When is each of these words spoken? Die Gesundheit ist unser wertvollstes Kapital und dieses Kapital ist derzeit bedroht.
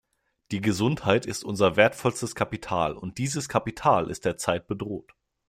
Die 0.49 0.61
Gesundheit 0.61 1.27
ist 1.27 1.43
unser 1.45 1.75
wertvollstes 1.75 2.33
Kapital 2.33 2.93
und 2.97 3.19
dieses 3.19 3.47
Kapital 3.47 4.09
ist 4.09 4.25
derzeit 4.25 4.65
bedroht. 4.65 5.13